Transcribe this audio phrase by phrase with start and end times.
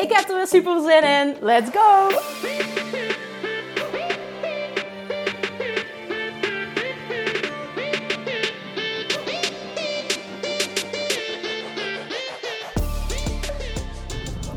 [0.00, 1.36] Ik heb er weer super zin in.
[1.40, 2.08] Let's go!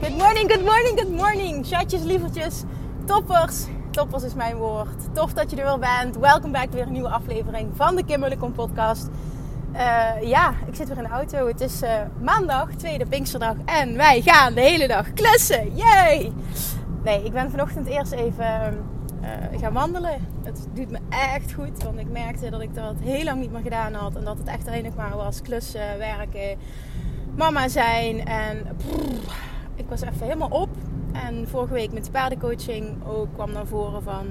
[0.02, 1.66] Good morning, good morning, good morning.
[1.66, 2.64] Chatjes, lievertjes,
[3.06, 3.66] toppers.
[3.92, 5.14] Toppers is mijn woord.
[5.14, 6.18] Tof dat je er weer bent.
[6.18, 9.10] Welkom bij weer een nieuwe aflevering van de Kim Kom podcast.
[9.74, 11.48] Uh, ja, ik zit weer in de auto.
[11.48, 11.90] Het is uh,
[12.22, 13.56] maandag, tweede Pinksterdag.
[13.66, 15.76] En wij gaan de hele dag klussen.
[15.76, 16.34] Yay!
[17.04, 18.86] Nee, ik ben vanochtend eerst even
[19.22, 20.28] uh, gaan wandelen.
[20.44, 21.84] Het doet me echt goed.
[21.84, 24.16] Want ik merkte dat ik dat heel lang niet meer gedaan had.
[24.16, 26.58] En dat het echt alleen nog maar was klussen, werken,
[27.36, 28.26] mama zijn.
[28.26, 28.68] En
[29.76, 30.70] ik was even helemaal op.
[31.14, 34.26] En vorige week met de paardencoaching ook kwam naar voren van...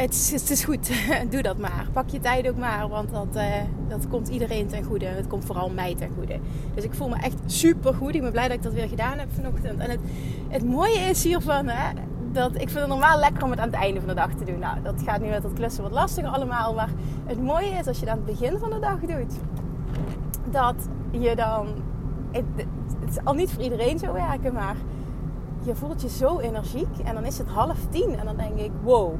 [0.00, 0.90] Het is, het is, goed,
[1.32, 1.86] doe dat maar.
[1.92, 3.44] Pak je tijd ook maar, want dat, uh,
[3.88, 5.06] dat komt iedereen ten goede.
[5.06, 6.38] Het komt vooral mij ten goede.
[6.74, 8.14] Dus ik voel me echt super goed.
[8.14, 9.80] Ik ben blij dat ik dat weer gedaan heb vanochtend.
[9.80, 10.00] En het,
[10.48, 11.92] het mooie is hiervan, hè,
[12.32, 14.44] dat ik vind het normaal lekker om het aan het einde van de dag te
[14.44, 14.58] doen.
[14.58, 16.74] Nou, dat gaat nu met dat klussen wat lastiger allemaal.
[16.74, 16.90] Maar
[17.26, 19.34] het mooie is als je het aan het begin van de dag doet,
[20.50, 21.66] dat je dan...
[22.30, 22.66] Het,
[23.04, 24.76] het al niet voor iedereen zo werken, maar
[25.62, 26.98] je voelt je zo energiek.
[27.04, 29.14] En dan is het half tien en dan denk ik, wow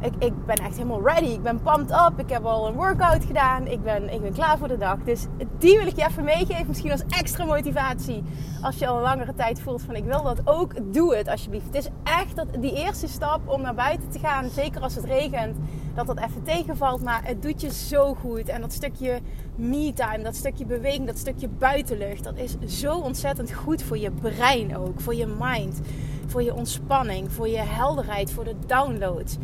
[0.00, 1.26] ik, ik ben echt helemaal ready.
[1.26, 2.18] Ik ben pumped up.
[2.18, 3.66] Ik heb al een workout gedaan.
[3.66, 4.98] Ik ben, ik ben klaar voor de dag.
[5.04, 5.26] Dus
[5.58, 6.66] die wil ik je even meegeven.
[6.66, 8.22] Misschien als extra motivatie.
[8.62, 10.94] Als je al een langere tijd voelt van ik wil dat ook.
[10.94, 11.66] Doe het alsjeblieft.
[11.66, 14.48] Het is echt dat, die eerste stap om naar buiten te gaan.
[14.50, 15.56] Zeker als het regent.
[15.94, 17.02] Dat dat even tegenvalt.
[17.02, 18.48] Maar het doet je zo goed.
[18.48, 19.20] En dat stukje
[19.56, 20.22] me-time.
[20.22, 21.06] Dat stukje beweging.
[21.06, 22.24] Dat stukje buitenlucht.
[22.24, 25.00] Dat is zo ontzettend goed voor je brein ook.
[25.00, 25.80] Voor je mind.
[26.26, 27.32] Voor je ontspanning.
[27.32, 28.32] Voor je helderheid.
[28.32, 29.36] Voor de downloads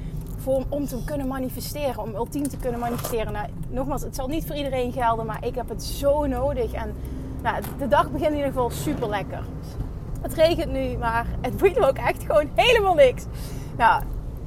[0.45, 3.33] voor, om te kunnen manifesteren, om ultiem te kunnen manifesteren.
[3.33, 6.73] Nou, nogmaals, het zal niet voor iedereen gelden, maar ik heb het zo nodig.
[6.73, 6.95] En
[7.43, 9.43] nou, de dag begint in ieder geval super lekker.
[10.21, 13.25] Het regent nu, maar het boeit me ook echt gewoon helemaal niks.
[13.77, 14.03] Nou,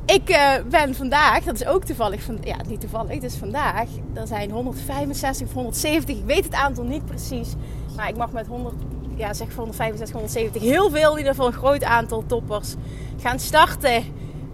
[0.06, 4.28] ik uh, ben vandaag, dat is ook toevallig, van, ja niet toevallig, dus vandaag, er
[4.28, 7.54] zijn 165 of 170, ik weet het aantal niet precies,
[7.96, 8.76] maar ik mag met 100,
[9.16, 12.76] ja zeg 165, 170, heel veel, in ieder geval een groot aantal toppers
[13.22, 14.04] gaan starten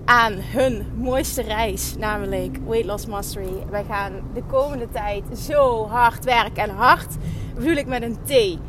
[0.05, 3.53] aan hun mooiste reis, namelijk Weight Loss Mastery.
[3.69, 6.63] Wij gaan de komende tijd zo hard werken.
[6.63, 7.15] En hard
[7.55, 8.59] bedoel ik met een T.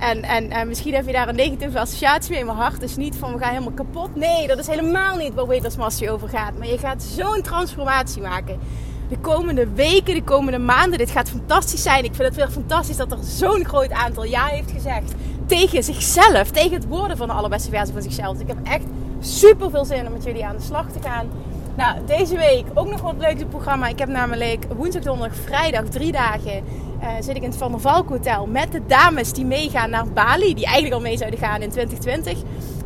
[0.00, 3.16] En, en, en misschien heb je daar een negatieve associatie mee, maar hard is niet
[3.16, 4.14] van we gaan helemaal kapot.
[4.14, 6.58] Nee, dat is helemaal niet waar Weight Loss Mastery over gaat.
[6.58, 8.58] Maar je gaat zo'n transformatie maken.
[9.08, 10.98] De komende weken, de komende maanden.
[10.98, 12.04] Dit gaat fantastisch zijn.
[12.04, 15.14] Ik vind het weer fantastisch dat er zo'n groot aantal ja heeft gezegd.
[15.46, 16.50] Tegen zichzelf.
[16.50, 18.32] Tegen het worden van de allerbeste versie van zichzelf.
[18.32, 18.84] Dus ik heb echt
[19.24, 21.28] super veel zin om met jullie aan de slag te gaan.
[21.76, 23.88] Nou, deze week ook nog wat leuks programma.
[23.88, 26.62] Ik heb namelijk woensdag, donderdag, vrijdag, drie dagen
[27.02, 30.06] uh, zit ik in het Van der Valk Hotel met de dames die meegaan naar
[30.08, 30.54] Bali.
[30.54, 32.38] Die eigenlijk al mee zouden gaan in 2020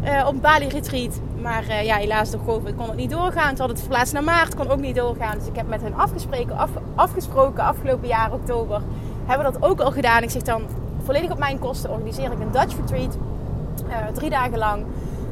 [0.03, 1.21] uh, eh, op Bali Retreat.
[1.43, 3.51] Maar uh, ja, helaas door COVID kon het niet doorgaan.
[3.51, 5.39] Ze hadden het verplaatst naar maart, kon ook niet doorgaan.
[5.39, 8.83] Dus ik heb met hen afgesproken, af, afgesproken afgelopen jaar oktober.
[9.27, 10.23] Hebben we dat ook al gedaan.
[10.23, 10.63] Ik zeg dan
[11.05, 13.17] volledig op mijn kosten organiseer ik een Dutch Retreat.
[14.15, 14.85] drie dagen lang.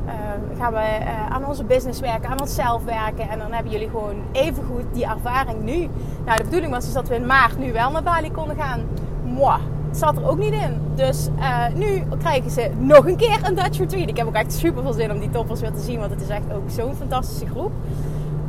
[0.07, 0.13] Uh,
[0.59, 3.29] gaan we uh, aan onze business werken, aan onszelf werken.
[3.29, 5.89] En dan hebben jullie gewoon even goed die ervaring nu.
[6.25, 8.81] Nou, de bedoeling was dus dat we in maart nu wel naar Bali konden gaan.
[9.25, 9.61] Mwah,
[9.91, 10.81] zat er ook niet in.
[10.95, 14.09] Dus uh, nu krijgen ze nog een keer een Dutch Retreat.
[14.09, 15.99] Ik heb ook echt super veel zin om die toppers weer te zien.
[15.99, 17.73] Want het is echt ook zo'n fantastische groep.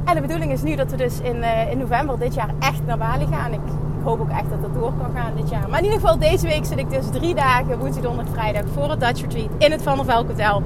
[0.05, 2.97] En de bedoeling is nu dat we dus in, in november dit jaar echt naar
[2.97, 3.53] Bali gaan.
[3.53, 3.59] Ik
[4.05, 5.69] hoop ook echt dat dat door kan gaan dit jaar.
[5.69, 8.89] Maar in ieder geval, deze week zit ik dus drie dagen, woensdag, donderdag, vrijdag, voor
[8.89, 10.63] het Dutch Retreat in het Van der Velk Hotel.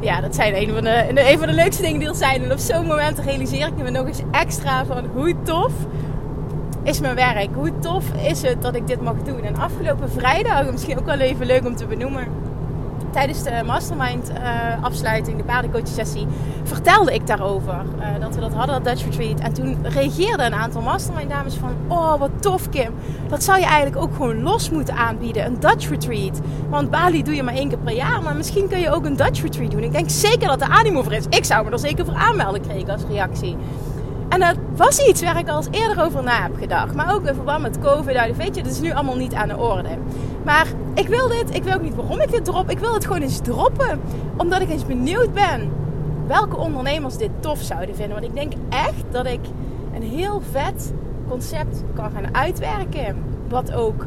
[0.00, 2.42] Ja, dat zijn een van de, een van de leukste dingen die er zijn.
[2.42, 5.72] En op zo'n moment realiseer ik me nog eens extra van hoe tof
[6.82, 7.48] is mijn werk.
[7.54, 9.42] Hoe tof is het dat ik dit mag doen.
[9.42, 12.26] En afgelopen vrijdag, misschien ook wel even leuk om te benoemen
[13.12, 16.26] tijdens de mastermind uh, afsluiting, de paardencoach sessie,
[16.62, 17.74] vertelde ik daarover.
[17.98, 19.40] Uh, dat we dat hadden, dat Dutch Retreat.
[19.40, 21.74] En toen reageerden een aantal mastermind dames van...
[21.88, 22.94] Oh, wat tof Kim.
[23.28, 25.46] Dat zou je eigenlijk ook gewoon los moeten aanbieden.
[25.46, 26.40] Een Dutch Retreat.
[26.68, 28.22] Want Bali doe je maar één keer per jaar.
[28.22, 29.82] Maar misschien kun je ook een Dutch Retreat doen.
[29.82, 31.26] Ik denk zeker dat de animo voor is.
[31.28, 33.56] Ik zou me er zeker voor aanmelden, kreeg ik als reactie.
[34.32, 36.94] En dat was iets waar ik al eens eerder over na heb gedacht.
[36.94, 38.14] Maar ook in verband met COVID.
[38.14, 39.88] Nou, weet je, dat is nu allemaal niet aan de orde.
[40.44, 41.54] Maar ik wil dit.
[41.54, 42.70] Ik weet ook niet waarom ik dit drop.
[42.70, 44.00] Ik wil het gewoon eens droppen.
[44.36, 45.70] Omdat ik eens benieuwd ben
[46.26, 48.20] welke ondernemers dit tof zouden vinden.
[48.20, 49.40] Want ik denk echt dat ik
[49.94, 50.92] een heel vet
[51.28, 53.16] concept kan gaan uitwerken.
[53.48, 54.06] Wat ook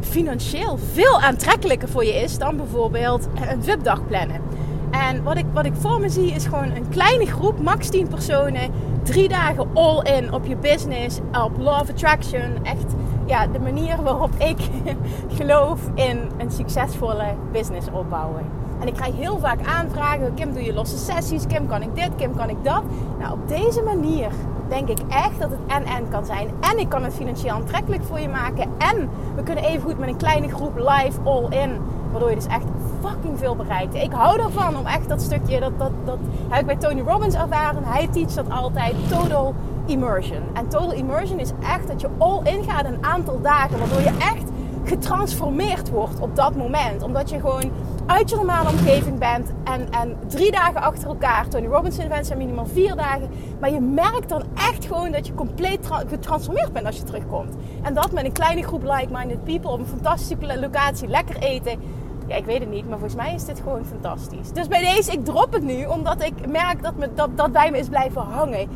[0.00, 4.40] financieel veel aantrekkelijker voor je is dan bijvoorbeeld een VIP-dag plannen.
[4.90, 8.08] En wat ik, wat ik voor me zie is gewoon een kleine groep, max 10
[8.08, 8.70] personen.
[9.02, 12.64] Drie dagen all in op je business, op law of attraction.
[12.64, 12.94] Echt
[13.26, 14.56] ja, de manier waarop ik
[15.38, 18.58] geloof in een succesvolle business opbouwen.
[18.80, 20.34] En ik krijg heel vaak aanvragen.
[20.34, 21.46] Kim, doe je losse sessies?
[21.46, 22.10] Kim, kan ik dit?
[22.16, 22.82] Kim, kan ik dat?
[23.18, 24.30] Nou, op deze manier
[24.68, 26.50] denk ik echt dat het en-en kan zijn.
[26.60, 28.70] En ik kan het financieel aantrekkelijk voor je maken.
[28.78, 31.70] En we kunnen even goed met een kleine groep live all-in.
[32.10, 32.64] Waardoor je dus echt
[33.02, 33.94] fucking veel bereikt.
[33.94, 36.18] Ik hou ervan om echt dat stukje, dat, dat, dat
[36.48, 37.84] heb ik bij Tony Robbins ervaren.
[37.84, 39.54] Hij teacht dat altijd, total
[39.86, 40.42] immersion.
[40.52, 43.78] En total immersion is echt dat je all-in gaat een aantal dagen.
[43.78, 44.50] Waardoor je echt
[44.84, 47.02] getransformeerd wordt op dat moment.
[47.02, 47.70] Omdat je gewoon
[48.08, 49.52] uit je normale omgeving bent.
[49.64, 51.48] En, en drie dagen achter elkaar.
[51.48, 53.30] Tony Robbins events zijn minimaal vier dagen.
[53.60, 57.54] Maar je merkt dan echt gewoon dat je compleet getransformeerd bent als je terugkomt.
[57.82, 61.08] En dat met een kleine groep like-minded people op een fantastische locatie.
[61.08, 61.80] Lekker eten.
[62.26, 64.52] Ja, ik weet het niet, maar volgens mij is dit gewoon fantastisch.
[64.52, 67.70] Dus bij deze, ik drop het nu, omdat ik merk dat, me, dat, dat bij
[67.70, 68.68] me is blijven hangen.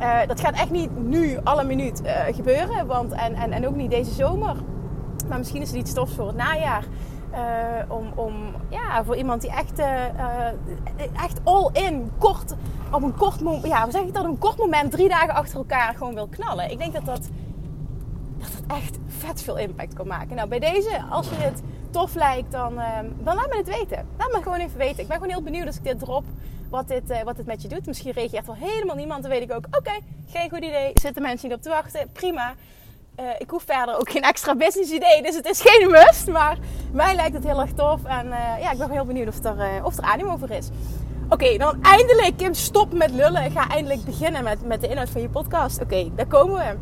[0.00, 2.86] Uh, dat gaat echt niet nu, alle minuut uh, gebeuren.
[2.86, 4.56] Want, en, en, en ook niet deze zomer.
[5.28, 6.84] Maar misschien is het iets stofs voor het najaar.
[7.32, 7.38] Uh,
[7.88, 8.34] om, om,
[8.68, 9.78] ja, voor iemand die echt,
[11.16, 12.54] echt all in, kort,
[12.92, 15.56] op een kort moment, ja, hoe zeg ik dat, een kort moment, drie dagen achter
[15.56, 16.70] elkaar gewoon wil knallen.
[16.70, 17.28] Ik denk dat dat,
[18.38, 20.36] dat, echt vet veel impact kan maken.
[20.36, 22.74] Nou, bij deze, als je het tof lijkt, dan,
[23.18, 24.06] dan laat me het weten.
[24.18, 25.02] Laat me gewoon even weten.
[25.02, 26.24] Ik ben gewoon heel benieuwd als ik dit drop,
[26.70, 27.86] wat dit, wat dit met je doet.
[27.86, 29.92] Misschien reageert wel helemaal niemand, dan weet ik ook, oké,
[30.26, 32.54] geen goed idee, zitten mensen niet op te wachten, prima.
[33.20, 36.28] Uh, ik hoef verder ook geen extra business idee, dus het is geen must.
[36.28, 36.58] Maar
[36.92, 38.04] mij lijkt het heel erg tof.
[38.04, 40.68] En uh, ja, ik ben heel benieuwd of er, uh, of er animo over is.
[41.28, 43.44] Oké, dan eindelijk, Kim, stop met lullen.
[43.44, 45.80] Ik ga eindelijk beginnen met, met de inhoud van je podcast.
[45.80, 46.76] Oké, daar komen we.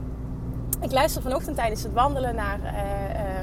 [0.84, 2.58] Ik luister vanochtend tijdens het wandelen naar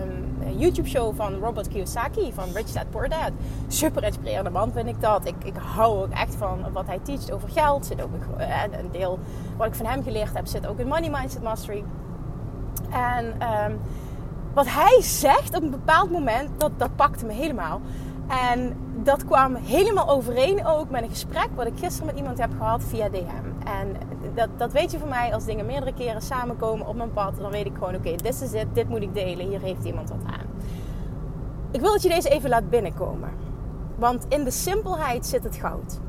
[0.02, 3.32] um, een YouTube-show van Robert Kiyosaki van Rich Dad Poor Dad.
[3.68, 5.28] Super inspirerende man vind ik dat.
[5.28, 7.86] Ik, ik hou ook echt van wat hij teacht over geld.
[7.86, 8.10] Zit ook
[8.80, 9.20] een deel
[9.58, 11.84] wat ik van hem geleerd heb, zit ook in Money Mindset Mastery.
[12.96, 13.80] En um,
[14.54, 17.82] wat hij zegt op een bepaald moment, dat, dat pakte me helemaal.
[18.28, 22.52] En dat kwam helemaal overeen ook met een gesprek wat ik gisteren met iemand heb
[22.58, 23.68] gehad via DM.
[23.68, 23.96] En
[24.34, 27.52] dat, dat weet je van mij, als dingen meerdere keren samenkomen op mijn pad, dan
[27.52, 30.24] weet ik gewoon: oké, dit is het, dit moet ik delen, hier heeft iemand wat
[30.26, 30.46] aan.
[31.72, 33.30] Ik wil dat je deze even laat binnenkomen.
[33.96, 36.00] Want in de simpelheid zit het goud.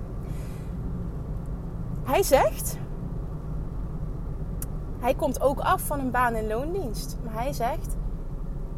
[2.05, 2.79] Hij zegt:
[4.99, 7.17] hij komt ook af van een baan in loondienst.
[7.25, 7.97] Maar hij zegt: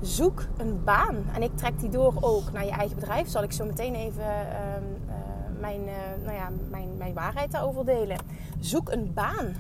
[0.00, 1.16] zoek een baan.
[1.34, 3.28] En ik trek die door ook naar je eigen bedrijf.
[3.28, 7.84] Zal ik zo meteen even uh, uh, mijn, uh, nou ja, mijn, mijn waarheid daarover
[7.84, 8.18] delen.
[8.60, 9.54] Zoek een baan.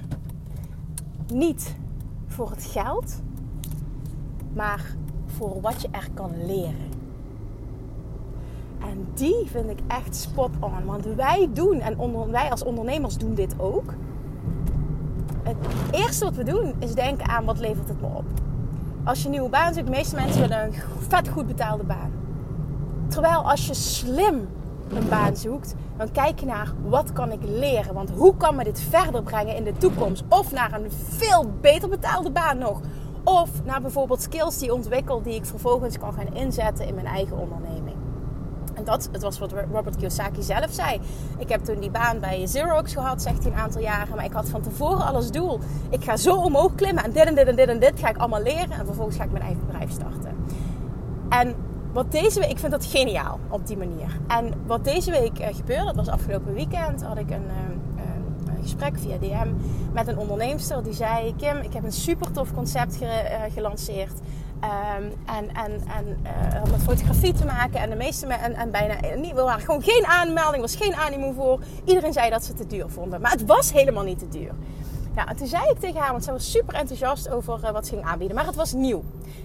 [1.32, 1.76] Niet
[2.26, 3.22] voor het geld,
[4.52, 4.96] maar
[5.26, 6.96] voor wat je er kan leren.
[8.80, 10.84] En die vind ik echt spot on.
[10.84, 13.94] Want wij doen, en onder, wij als ondernemers doen dit ook
[15.48, 15.56] het
[15.90, 18.24] eerste wat we doen is denken aan wat levert het me op.
[19.04, 20.74] Als je een nieuwe baan zoekt, de meeste mensen willen een
[21.08, 22.12] vet goed betaalde baan.
[23.08, 24.48] Terwijl als je slim
[24.94, 27.94] een baan zoekt, dan kijk je naar wat kan ik leren.
[27.94, 30.24] Want hoe kan me dit verder brengen in de toekomst?
[30.28, 32.80] Of naar een veel beter betaalde baan nog.
[33.24, 37.38] Of naar bijvoorbeeld skills die ontwikkel die ik vervolgens kan gaan inzetten in mijn eigen
[37.38, 37.97] onderneming.
[38.78, 41.00] En dat het was wat Robert Kiyosaki zelf zei.
[41.38, 44.16] Ik heb toen die baan bij Xerox gehad, zegt hij een aantal jaren.
[44.16, 45.58] Maar ik had van tevoren alles doel.
[45.90, 48.16] Ik ga zo omhoog klimmen en dit en dit en dit en dit ga ik
[48.16, 48.70] allemaal leren.
[48.70, 50.36] En vervolgens ga ik mijn eigen bedrijf starten.
[51.28, 51.54] En
[51.92, 54.18] wat deze week, ik vind dat geniaal op die manier.
[54.26, 57.48] En wat deze week uh, gebeurde, dat was afgelopen weekend, had ik een,
[58.46, 59.48] een gesprek via DM
[59.92, 64.20] met een onderneemster die zei: Kim, ik heb een super tof concept ge, uh, gelanceerd.
[64.64, 67.80] Um, en en, en uh, met fotografie te maken.
[67.80, 71.32] En de meeste en, en bijna niet, er waren gewoon geen aanmelding, was geen animo
[71.32, 71.60] voor.
[71.84, 73.20] Iedereen zei dat ze het te duur vonden.
[73.20, 74.52] Maar het was helemaal niet te duur.
[75.14, 77.86] Ja, en toen zei ik tegen haar, want zij was super enthousiast over uh, wat
[77.86, 79.02] ze ging aanbieden, maar het was nieuw.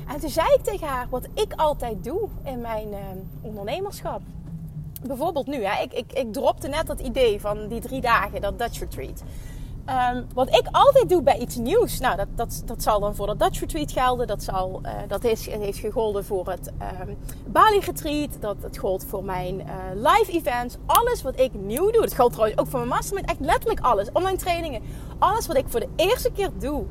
[0.08, 2.88] En toen zei ik tegen haar wat ik altijd doe in mijn
[3.42, 4.22] ondernemerschap.
[5.08, 8.60] Bijvoorbeeld nu, hè, ik, ik, ik dropte net dat idee van die drie dagen, dat
[8.60, 9.24] Dutch Retreat.
[9.86, 13.28] Ehm, wat ik altijd doe bij iets nieuws, nou dat, dat, dat zal dan voor
[13.28, 14.28] de Dutch Retreat gelden.
[14.28, 16.72] Dat, zal, uh, dat is, heeft gegolden voor het
[17.02, 18.38] um, Bali Retreat.
[18.40, 20.78] Dat het gold voor mijn uh, live events.
[20.86, 22.02] Alles wat ik nieuw doe.
[22.02, 23.30] Dat geldt trouwens ook voor mijn mastermind.
[23.30, 24.12] Echt letterlijk alles.
[24.14, 24.82] Online trainingen.
[25.20, 26.84] Alles wat ik voor de eerste keer doe.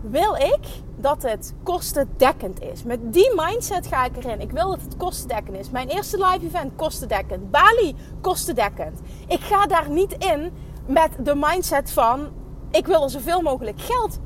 [0.00, 2.82] Wil ik dat het kostendekkend is.
[2.82, 4.40] Met die mindset ga ik erin.
[4.40, 5.70] Ik wil dat het kostendekkend is.
[5.70, 7.50] Mijn eerste live event kostendekkend.
[7.50, 9.00] Bali kostendekkend.
[9.26, 10.52] Ik ga daar niet in
[10.86, 12.28] met de mindset van
[12.70, 14.18] ik wil er zoveel mogelijk geld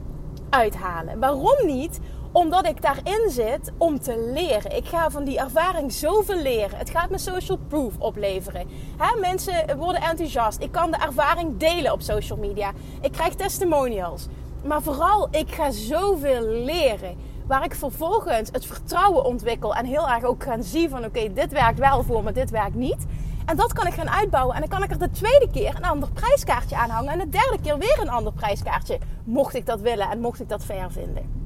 [0.51, 1.19] uithalen.
[1.19, 2.01] Waarom niet?
[2.33, 4.77] Omdat ik daarin zit om te leren.
[4.77, 6.79] Ik ga van die ervaring zoveel leren.
[6.79, 8.67] Het gaat me social proof opleveren.
[9.21, 10.61] mensen worden enthousiast.
[10.61, 12.73] Ik kan de ervaring delen op social media.
[13.01, 14.27] Ik krijg testimonials.
[14.65, 17.17] Maar vooral, ik ga zoveel leren.
[17.47, 19.75] Waar ik vervolgens het vertrouwen ontwikkel.
[19.75, 22.75] En heel erg ook gaan zien van oké, dit werkt wel voor me, dit werkt
[22.75, 23.07] niet.
[23.47, 24.55] En dat kan ik gaan uitbouwen.
[24.55, 27.13] En dan kan ik er de tweede keer een ander prijskaartje aan hangen.
[27.13, 28.99] En de derde keer weer een ander prijskaartje.
[29.25, 31.45] Mocht ik dat willen en mocht ik dat fair vinden.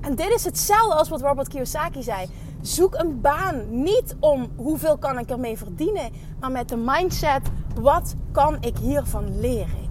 [0.00, 2.28] En dit is hetzelfde als wat Robert Kiyosaki zei.
[2.60, 6.12] Zoek een baan niet om hoeveel kan ik ermee verdienen.
[6.40, 7.48] Maar met de mindset,
[7.80, 9.86] wat kan ik hiervan leren?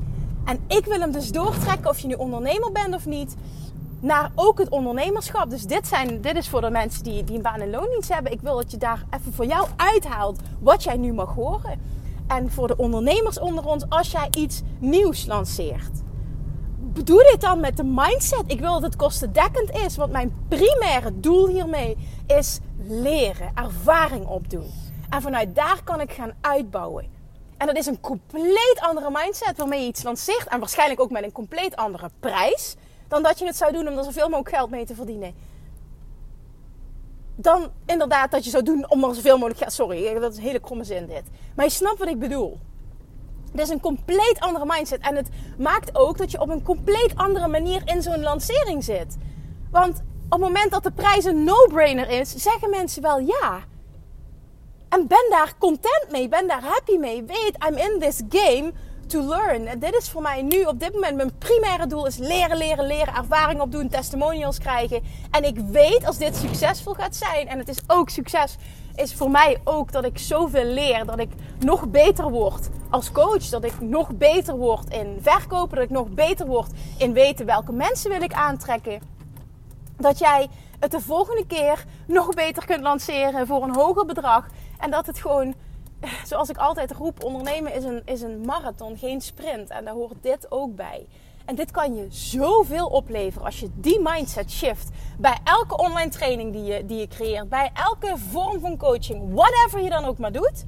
[0.45, 3.35] En ik wil hem dus doortrekken of je nu ondernemer bent of niet
[3.99, 5.49] naar ook het ondernemerschap.
[5.49, 8.31] Dus dit, zijn, dit is voor de mensen die, die een baan en loondienst hebben.
[8.31, 11.95] Ik wil dat je daar even voor jou uithaalt wat jij nu mag horen.
[12.27, 16.01] En voor de ondernemers onder ons, als jij iets nieuws lanceert.
[17.03, 18.43] Doe dit dan met de mindset.
[18.45, 19.97] Ik wil dat het kostendekkend is.
[19.97, 24.71] Want mijn primaire doel hiermee is leren, ervaring opdoen.
[25.09, 27.05] En vanuit daar kan ik gaan uitbouwen.
[27.57, 30.47] En dat is een compleet andere mindset waarmee je iets lanceert.
[30.47, 32.75] En waarschijnlijk ook met een compleet andere prijs
[33.07, 35.33] dan dat je het zou doen om er zoveel mogelijk geld mee te verdienen.
[37.35, 39.73] Dan inderdaad dat je zou doen om er zoveel mogelijk geld.
[39.73, 41.23] Sorry, dat is een hele kromme zin dit.
[41.55, 42.59] Maar je snapt wat ik bedoel.
[43.51, 45.01] Het is een compleet andere mindset.
[45.01, 49.17] En het maakt ook dat je op een compleet andere manier in zo'n lancering zit.
[49.71, 53.59] Want op het moment dat de prijs een no-brainer is, zeggen mensen wel ja.
[54.89, 57.23] En ben daar content mee, ben daar happy mee.
[57.23, 58.71] Weet, I'm in this game
[59.07, 59.79] to learn.
[59.79, 63.15] dit is voor mij nu op dit moment mijn primaire doel is leren, leren, leren,
[63.15, 65.03] ervaring opdoen, testimonials krijgen.
[65.31, 68.55] En ik weet als dit succesvol gaat zijn en het is ook succes,
[68.95, 73.49] is voor mij ook dat ik zoveel leer, dat ik nog beter word als coach,
[73.49, 77.71] dat ik nog beter word in verkopen, dat ik nog beter word in weten welke
[77.71, 79.01] mensen wil ik aantrekken.
[79.97, 80.47] Dat jij
[80.79, 84.47] het de volgende keer nog beter kunt lanceren voor een hoger bedrag
[84.79, 85.55] en dat het gewoon
[86.29, 89.69] zoals ik altijd roep, ondernemen is een, is een marathon, geen sprint.
[89.69, 91.07] En daar hoort dit ook bij.
[91.45, 94.89] En dit kan je zoveel opleveren als je die mindset shift.
[95.17, 99.81] Bij elke online training die je, die je creëert, bij elke vorm van coaching, whatever
[99.81, 100.65] je dan ook maar doet.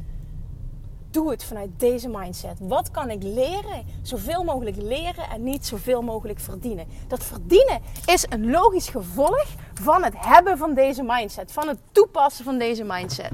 [1.12, 2.58] Doe het vanuit deze mindset.
[2.60, 3.86] Wat kan ik leren?
[4.02, 6.88] Zoveel mogelijk leren en niet zoveel mogelijk verdienen.
[7.08, 11.52] Dat verdienen is een logisch gevolg van het hebben van deze mindset.
[11.52, 13.32] Van het toepassen van deze mindset.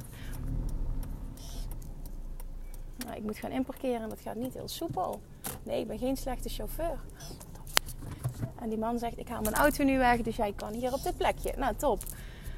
[3.15, 5.21] Ik moet gaan inparkeren en dat gaat niet heel soepel.
[5.63, 6.99] Nee, ik ben geen slechte chauffeur.
[8.61, 11.03] En die man zegt, ik haal mijn auto nu weg, dus jij kan hier op
[11.03, 11.53] dit plekje.
[11.57, 11.99] Nou, top.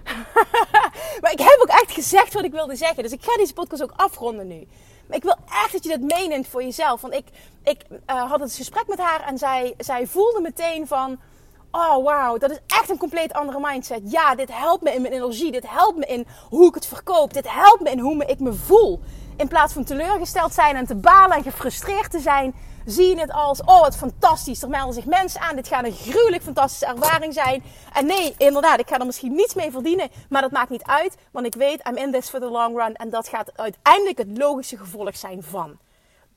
[1.21, 3.03] maar ik heb ook echt gezegd wat ik wilde zeggen.
[3.03, 4.67] Dus ik ga deze podcast ook afronden nu.
[5.07, 7.01] Maar ik wil echt dat je dit meeneemt voor jezelf.
[7.01, 7.25] Want ik,
[7.63, 11.19] ik uh, had het gesprek met haar en zij, zij voelde meteen van...
[11.71, 14.12] Oh, wauw, dat is echt een compleet andere mindset.
[14.12, 15.51] Ja, dit helpt me in mijn energie.
[15.51, 17.33] Dit helpt me in hoe ik het verkoop.
[17.33, 19.00] Dit helpt me in hoe ik me voel.
[19.38, 22.55] In plaats van teleurgesteld zijn en te balen en gefrustreerd te zijn,
[22.86, 24.62] zie je het als: oh, wat fantastisch.
[24.62, 25.55] Er melden zich mensen aan.
[25.55, 27.63] Dit gaat een gruwelijk fantastische ervaring zijn.
[27.93, 30.09] En nee, inderdaad, ik ga er misschien niets mee verdienen.
[30.29, 32.95] Maar dat maakt niet uit, want ik weet, I'm in this for the long run.
[32.95, 35.77] En dat gaat uiteindelijk het logische gevolg zijn van.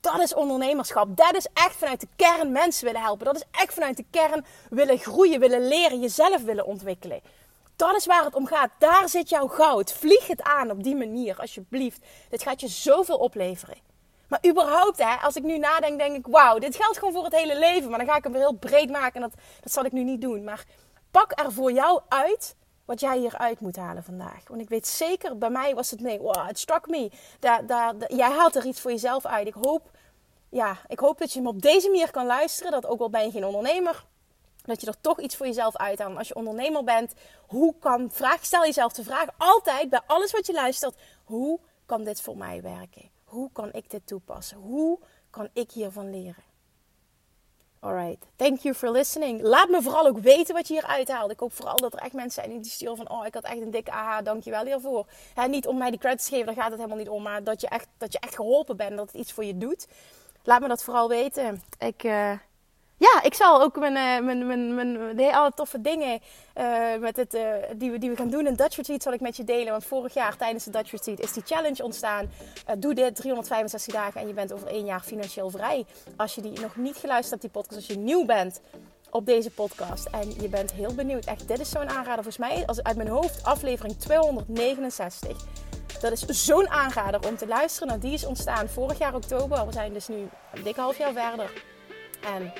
[0.01, 1.17] Dat is ondernemerschap.
[1.17, 3.25] Dat is echt vanuit de kern mensen willen helpen.
[3.25, 7.21] Dat is echt vanuit de kern willen groeien, willen leren, jezelf willen ontwikkelen.
[7.75, 8.69] Dat is waar het om gaat.
[8.77, 9.93] Daar zit jouw goud.
[9.93, 12.05] Vlieg het aan op die manier, alsjeblieft.
[12.29, 13.77] Dit gaat je zoveel opleveren.
[14.27, 17.35] Maar überhaupt, hè, als ik nu nadenk, denk ik: wauw, dit geldt gewoon voor het
[17.35, 17.89] hele leven.
[17.89, 20.03] Maar dan ga ik hem weer heel breed maken en dat, dat zal ik nu
[20.03, 20.43] niet doen.
[20.43, 20.63] Maar
[21.11, 24.47] pak er voor jou uit wat jij hieruit moet halen vandaag.
[24.47, 27.11] Want ik weet zeker, bij mij was het nee, wow, het struck me.
[27.39, 29.47] Daar, daar, jij haalt er iets voor jezelf uit.
[29.47, 29.89] Ik hoop,
[30.49, 32.71] ja, ik hoop dat je hem op deze manier kan luisteren.
[32.71, 34.05] Dat ook al ben je geen ondernemer
[34.63, 36.17] dat je er toch iets voor jezelf uithaalt.
[36.17, 37.13] Als je ondernemer bent,
[37.47, 42.03] hoe kan, vraag, stel jezelf de vraag altijd bij alles wat je luistert: hoe kan
[42.03, 43.09] dit voor mij werken?
[43.23, 44.57] Hoe kan ik dit toepassen?
[44.57, 46.50] Hoe kan ik hiervan leren?
[47.83, 49.41] Alright, thank you for listening.
[49.41, 51.31] Laat me vooral ook weten wat je hier uithaalt.
[51.31, 53.09] Ik hoop vooral dat er echt mensen zijn die sturen van...
[53.09, 55.05] oh, ik had echt een dikke aha, dankjewel hiervoor.
[55.33, 57.23] He, niet om mij die credits te geven, daar gaat het helemaal niet om.
[57.23, 59.87] Maar dat je echt, dat je echt geholpen bent, dat het iets voor je doet.
[60.43, 61.63] laat me dat vooral weten.
[61.79, 62.31] Ik, uh,
[63.13, 66.19] ja, ik zal ook mijn, uh, mijn, mijn, mijn, alle toffe dingen
[66.57, 67.37] uh, met het,
[67.75, 69.71] die, we, die we gaan doen in Dutch Retreat zal ik met je delen.
[69.71, 72.31] Want vorig jaar tijdens de Dutch Retreat is die challenge ontstaan.
[72.77, 75.85] doe dit 365 dagen en je bent over één jaar financieel vrij.
[76.15, 78.61] Als je die nog niet geluisterd hebt, die podcast, als je nieuw bent
[79.11, 81.25] op deze podcast en je bent heel benieuwd.
[81.25, 82.23] Echt, dit is zo'n aanrader.
[82.23, 85.37] Volgens mij, als uit mijn hoofd, aflevering 269.
[86.01, 87.87] Dat is zo'n aanrader om te luisteren.
[87.87, 89.65] Nou, die is ontstaan vorig jaar oktober.
[89.65, 90.15] We zijn dus nu
[90.53, 91.63] een dikke half jaar verder.
[92.23, 92.53] En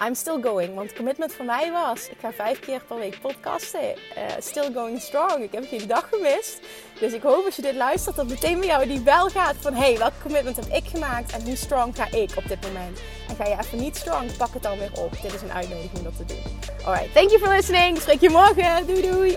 [0.00, 0.74] I'm still going.
[0.74, 3.80] Want commitment voor mij was: ik ga vijf keer per week podcasten.
[3.82, 5.42] Uh, still going strong.
[5.42, 6.60] Ik heb geen dag gemist.
[7.00, 9.74] Dus ik hoop als je dit luistert, dat meteen bij jou die bel gaat van:
[9.74, 13.00] hey, welk commitment heb ik gemaakt en hoe strong ga ik op dit moment?
[13.28, 15.22] En ga je even niet strong, pak het dan weer op.
[15.22, 16.42] Dit is een uitnodiging om dat te doen.
[16.84, 17.98] Alright, thank you for listening.
[18.00, 18.86] Spreek je morgen.
[18.86, 19.36] Doei doei.